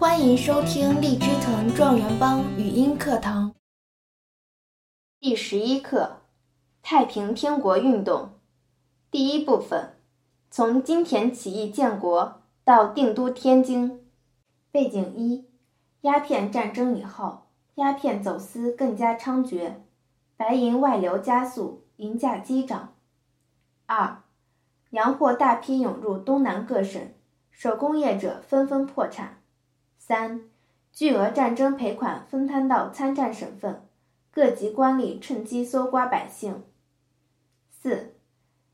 [0.00, 3.54] 欢迎收听荔枝藤状元帮语音课堂
[5.20, 6.22] 第十一课：
[6.80, 8.30] 太平天国运动。
[9.10, 9.96] 第一部分：
[10.50, 14.10] 从金田起义建国到定都天津。
[14.72, 15.44] 背景一：
[16.00, 17.42] 鸦片战争以后，
[17.74, 19.74] 鸦片走私更加猖獗，
[20.38, 22.94] 白银外流加速，银价激涨。
[23.84, 24.22] 二、
[24.92, 27.12] 洋货大批涌入东南各省，
[27.50, 29.39] 手工业者纷纷破产。
[30.10, 30.40] 三、
[30.90, 33.86] 巨额战争赔款分摊到参战省份，
[34.32, 36.64] 各级官吏趁机搜刮百姓。
[37.70, 38.14] 四、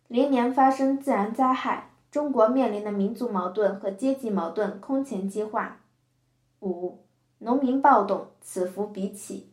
[0.08, 5.82] 连年发生自然灾害，中国面临的民族矛盾和阶级矛盾空前激化。
[6.60, 7.04] 五、
[7.40, 9.50] 农民暴动此伏彼起，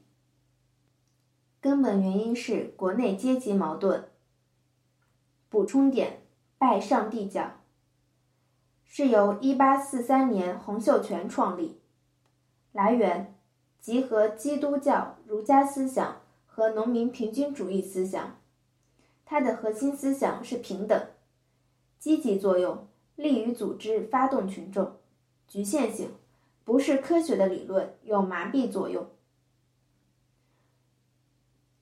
[1.60, 4.06] 根本原因是国内阶级矛盾。
[5.50, 6.22] 补充点：
[6.58, 7.52] 拜上帝教。
[8.96, 11.80] 是由1843年洪秀全创立。
[12.72, 13.34] 来源：
[13.80, 18.38] 集合基督教、儒家思想和农民平均主义思想。
[19.26, 21.08] 它的核心思想是平等。
[21.98, 24.98] 积极作用：利于组织、发动群众。
[25.48, 26.12] 局限性：
[26.64, 29.08] 不是科学的理论，有麻痹作用。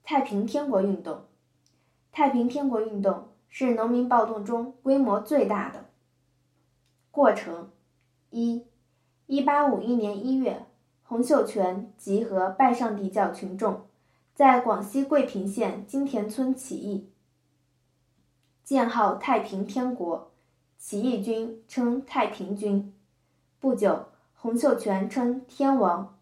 [0.01, 1.25] 太平天国运动。
[2.13, 5.90] 太平天国运动是农民暴动中规模最大的。
[7.11, 7.69] 过程
[8.29, 8.65] 一，
[9.27, 10.65] 一八五一年一月，
[11.03, 13.81] 洪秀全集合拜上帝教群众，
[14.33, 17.09] 在广西桂平县金田村起义，
[18.63, 20.31] 建号太平天国，
[20.77, 22.93] 起义军称太平军。
[23.59, 26.17] 不久，洪秀全称天王，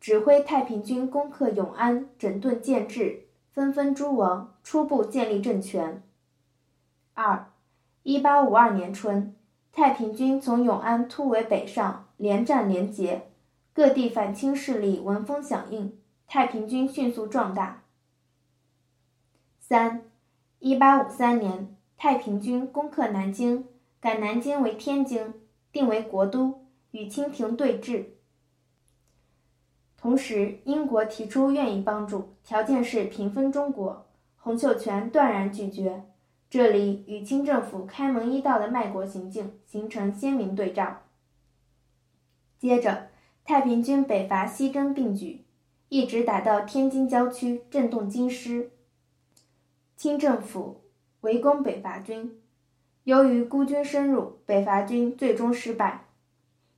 [0.00, 6.02] 指挥太平军攻克永安，整顿建制，分封诸王，初步建立政权。
[7.14, 7.52] 二，
[8.02, 9.35] 一八五二年春。
[9.76, 13.28] 太平军从永安突围北上，连战连捷，
[13.74, 17.82] 各地反清势力闻风响应，太平军迅速壮大。
[19.60, 20.04] 三，
[20.60, 23.66] 一八五三年，太平军攻克南京，
[24.00, 25.34] 改南京为天津，
[25.70, 28.06] 定为国都，与清廷对峙。
[29.98, 34.06] 同时，英国提出愿意帮助，条件是平分中国，
[34.38, 36.06] 洪秀全断然拒绝。
[36.56, 41.02] 这里与清政府开门一道的卖国行径形成鲜明对照。
[42.58, 43.08] 接着，
[43.44, 45.44] 太平军北伐西征并举，
[45.90, 48.70] 一直打到天津郊区，震动京师。
[49.98, 50.80] 清政府
[51.20, 52.40] 围攻北伐军，
[53.04, 56.06] 由于孤军深入，北伐军最终失败。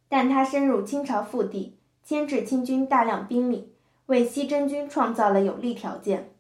[0.08, 3.72] 但他深入清朝腹地，牵制清军大量兵力，
[4.06, 6.32] 为西征军创造了有利条件。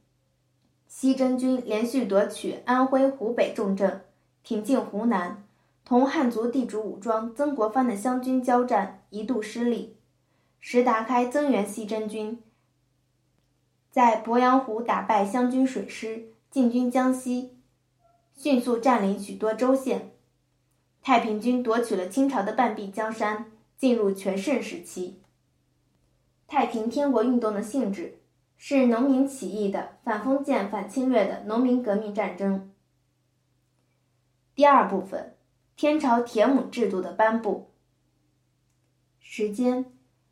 [0.88, 4.04] 西征军连续夺取安徽、湖北重镇，
[4.42, 5.44] 挺进湖南，
[5.84, 9.96] 同汉族地主武装曾国藩的湘军交战，一度失利。
[10.58, 12.42] 石达开增援西征军，
[13.90, 17.58] 在鄱阳湖打败湘军水师，进军江西，
[18.34, 20.12] 迅速占领许多州县。
[21.02, 25.20] 太平军夺取了清朝的半壁江山，进入全盛时期。
[26.48, 28.17] 太平天国运动的性质。
[28.60, 32.72] 是农民起义的反封建、反侵略的农民革命战争。
[34.54, 35.36] 第二部分，
[35.76, 37.70] 天朝田亩制度的颁布。
[39.20, 39.86] 时间，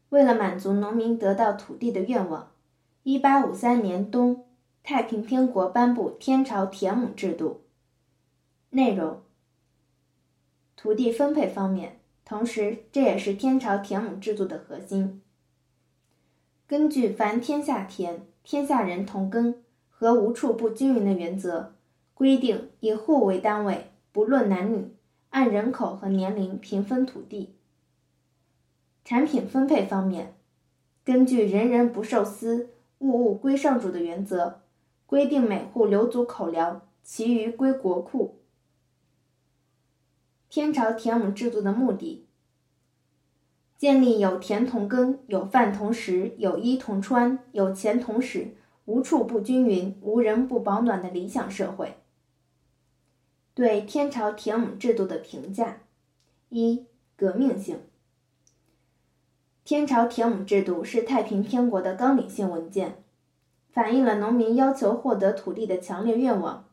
[0.08, 2.50] 为了满足农民得到土地的愿望，
[3.04, 4.44] 一八五三年冬，
[4.82, 7.62] 太平天国颁布天朝田亩制度。
[8.70, 9.22] 内容，
[10.74, 15.22] 土地分配方面，同时这也是天朝田亩制度的核心。
[16.68, 21.76] 根据“凡天下田，天下人同耕”和“无处不均匀”的原则，
[22.12, 24.92] 规定以户为单位，不论男女，
[25.30, 27.54] 按人口和年龄平分土地。
[29.04, 30.34] 产品分配方面，
[31.04, 34.62] 根据“人人不受私，物物归上主”的原则，
[35.06, 38.40] 规定每户留足口粮，其余归国库。
[40.48, 42.25] 天朝田亩制度的目的。
[43.78, 48.54] 建立有田同耕、有饭同食、有衣同穿、有钱同使、
[48.86, 51.96] 无处不均匀、无人不保暖的理想社会。
[53.52, 55.78] 对天朝田亩制度的评价：
[56.48, 56.86] 一、
[57.16, 57.80] 革命性。
[59.64, 63.02] 天朝田亩制度是太平天国的纲领性文件，
[63.70, 66.66] 反映了农民要求获得土地的强烈愿望，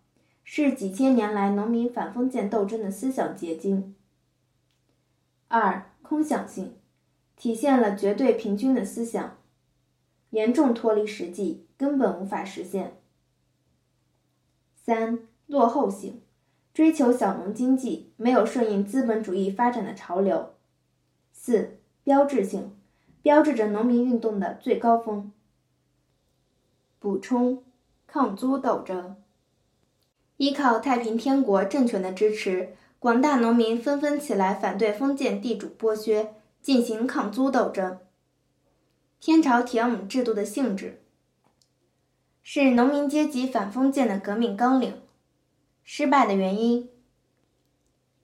[0.43, 3.95] 是几千年来农民反封建斗争的思想结晶。
[5.49, 6.75] 二、空想性。
[7.35, 9.37] 体现了绝对平均的思想，
[10.29, 12.97] 严重脱离实际，根本无法实现。
[14.75, 16.21] 三、落后性，
[16.73, 20.53] 追求小农经济，没有顺应资本主义发展的潮流。
[21.31, 22.75] 四、标志性，
[23.21, 25.31] 标志着农民运动的最高峰。
[26.99, 27.63] 补充：
[28.07, 29.17] 抗租斗争。
[30.37, 37.99] 依靠太平天国政权的支持，广大农民纷纷起来反对封建地主剥削，进行抗租斗争。
[39.19, 41.03] 天朝田亩制度的性质
[42.41, 45.01] 是农民阶级反封建的革命纲领。
[45.83, 46.89] 失败的原因：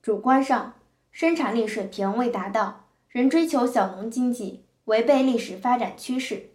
[0.01, 0.75] 主观上，
[1.11, 6.51] 生产力水平未达到，仍追求小农经济，违背历史发展趋势；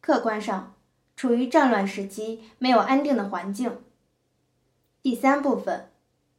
[0.00, 0.74] 客观上，
[1.14, 3.78] 处于战乱时期，没有安定的环境。
[5.00, 5.90] 第三部分，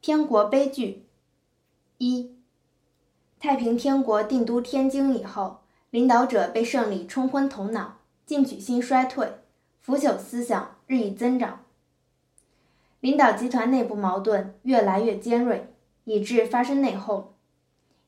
[0.02, 1.06] 天国悲剧。
[1.96, 2.36] 一，
[3.40, 7.96] 太平天国定都天津以后，领导者被胜利冲昏头脑，
[8.26, 9.32] 进取心衰退，
[9.80, 11.64] 腐朽思想日益增长。
[13.00, 15.72] 领导集团内部矛盾越来越尖锐，
[16.04, 17.28] 以致发生内讧。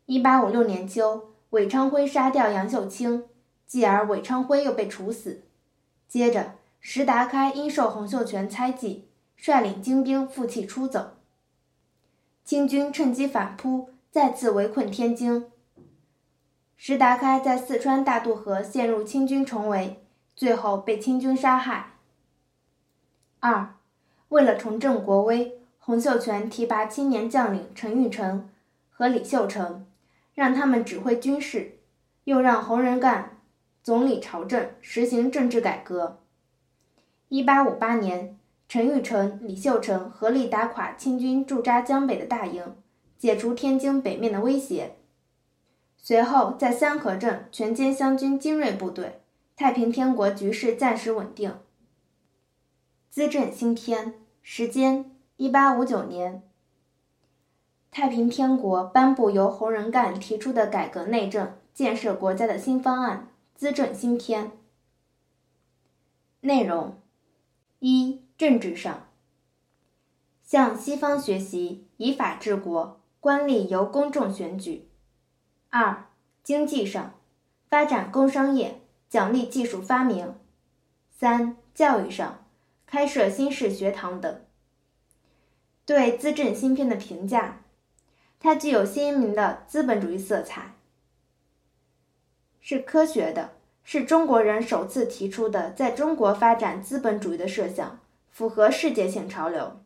[0.04, 3.24] 一八五六年秋，韦昌辉杀掉杨秀清，
[3.66, 5.44] 继而韦昌辉又被处死。
[6.06, 11.12] 接着，石达开因受洪秀全猜忌，率领精兵负气出走。
[12.44, 15.46] 清军趁机反扑，再次围困天津。
[16.76, 20.04] 石达开在四川大渡河陷入清军重围，
[20.36, 21.94] 最后被清军杀害。
[23.40, 23.74] 二。
[24.28, 28.50] 为了重振国威，洪秀全提拔青年将领陈玉成
[28.90, 29.86] 和李秀成，
[30.34, 31.78] 让他们指挥军事，
[32.24, 33.38] 又让洪仁干
[33.82, 36.20] 总理朝政，实行政治改革。
[37.28, 38.38] 一八五八年，
[38.68, 42.74] 陈玉成、李秀成合力打垮清军驻扎江北的大营，
[43.22, 44.96] 解除天津北面的威胁。
[45.96, 49.20] 随后，在三河镇全歼湘军精锐部队，
[49.54, 51.56] 太平天国局势暂时稳定。
[53.10, 54.14] 资政新篇。
[54.42, 56.42] 时间：一八五九年。
[57.92, 64.50] 太平天国颁布由洪仁�干提出的改革内政、建设国家的新方案——资政新篇。
[66.40, 67.00] 内容：
[67.78, 69.06] 一、政治上，
[70.42, 74.88] 向西方学习，以法治国，官吏由公众选举；
[75.70, 76.08] 二、
[76.42, 77.14] 经济上，
[77.68, 80.34] 发展工商业，奖励技术发明；
[81.08, 82.44] 三、教育上。
[82.84, 84.44] 开设新式学堂等。
[85.86, 87.62] 对资政新篇的评价，
[88.40, 90.74] 它具有鲜明的资本主义色彩，
[92.60, 93.52] 是科学的，
[93.84, 99.81] 是中国人首次提出的在中国发展资本主义的设想，符合世界性潮流，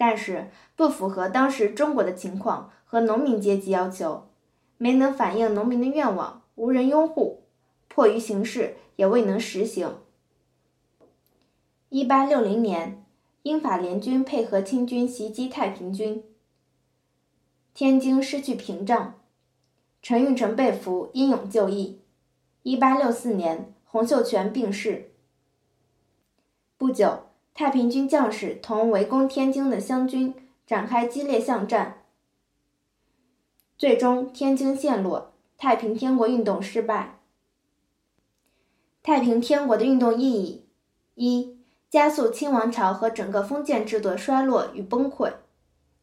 [0.00, 4.28] 但是不符合当时中国的情况和农民阶级要求，
[4.78, 7.42] 没能反映农民的愿望，无人拥护，
[7.86, 9.98] 迫于形势也未能实行。
[11.90, 13.04] 一八六零年，
[13.42, 16.24] 英法联军配合清军袭击太平军，
[17.74, 19.20] 天津失去屏障，
[20.00, 22.00] 陈玉成被俘，英勇就义。
[22.62, 25.10] 一八六四年，洪秀全病逝。
[26.78, 27.24] 不久，
[27.54, 30.34] 太平军将士同围攻天津的湘军
[30.66, 32.02] 展开激烈巷战，
[33.76, 37.20] 最终天津陷落，太平天国运动失败。
[39.02, 40.66] 太平天国的运动意义
[41.14, 41.56] 一。
[41.90, 45.32] 加速清王朝和整个封建制度的衰落与崩溃；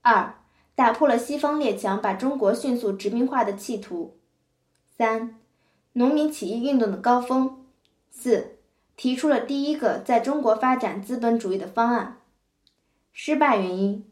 [0.02, 0.36] 二，
[0.76, 4.18] 打破了西方列强把中国迅速殖民化的企图；
[4.98, 5.40] 三，
[5.94, 7.64] 农民起义运动的高峰；
[8.12, 8.56] 四，
[8.97, 12.18] 提出了第一个在中国发展资本主义的方案。
[13.13, 14.06] 失败原因，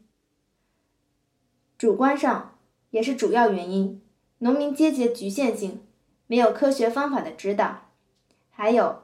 [1.76, 2.56] 主观上
[2.90, 4.00] 也是主要原因，
[4.38, 5.82] 农民阶级的局限性，
[6.26, 7.88] 没有科学方法的指导，
[8.48, 9.02] 还有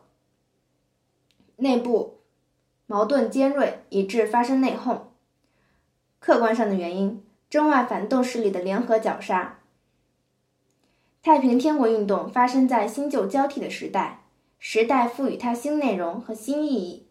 [1.56, 2.20] 内部。
[2.86, 5.04] 矛盾尖锐，以致发生内讧。
[6.18, 9.60] 客观上的原因，中外反动势力的联合绞杀。
[11.22, 14.21] 太平天国运动发生在新旧交替的时代，
[14.64, 17.08] 时代赋予它新内容和新意义。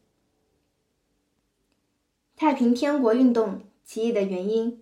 [2.38, 4.82] 太平天国运动起义的原因、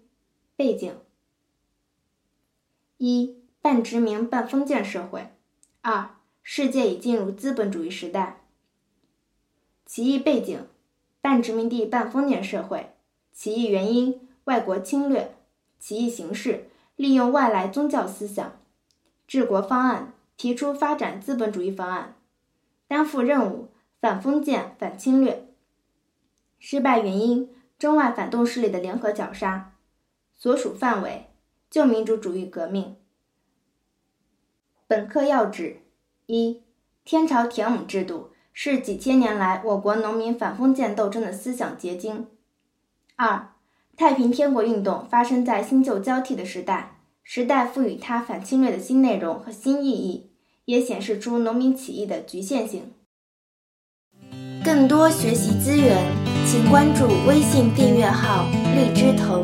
[0.56, 0.94] 背景：
[2.98, 5.32] 一、半殖民半封建社会；
[5.82, 8.44] 二、世界已进入资本主义时代。
[9.88, 10.68] 起义背景。
[11.22, 12.94] 半殖民地半封建社会，
[13.34, 15.36] 起义原因：外国侵略。
[15.80, 18.60] 起义形式：利用外来宗教思想。
[19.28, 22.16] 治国方案：提出发展资本主义方案。
[22.90, 23.70] 担负任务：
[24.02, 25.48] 反封建、反侵略。
[26.58, 29.76] 失败原因：中外反动势力的联合绞杀。
[30.36, 31.30] 所属范围：
[31.70, 32.98] 旧民主主义革命。
[34.88, 35.84] 本课要旨：
[36.26, 36.64] 一、
[37.06, 38.32] 天朝田亩制度。
[38.52, 42.28] 是几千年来我国农民反封建斗争的思想结晶。
[43.16, 43.54] 二，
[43.96, 50.29] 太平天国运动发生在新旧交替的时代，时代赋予它反侵略的新内容和新意义，
[50.70, 52.92] 也显示出农民起义的局限性。
[54.64, 55.98] 更多学习资源，
[56.46, 58.46] 请关注微信订阅号
[58.78, 59.44] “荔枝藤”。